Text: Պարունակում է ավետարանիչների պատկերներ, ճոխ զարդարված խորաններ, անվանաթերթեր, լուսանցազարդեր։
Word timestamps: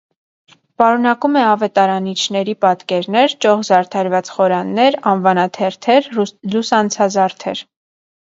Պարունակում 0.81 1.35
է 1.39 1.41
ավետարանիչների 1.47 2.55
պատկերներ, 2.63 3.35
ճոխ 3.45 3.61
զարդարված 3.69 4.31
խորաններ, 4.37 4.97
անվանաթերթեր, 5.13 6.07
լուսանցազարդեր։ 6.55 7.63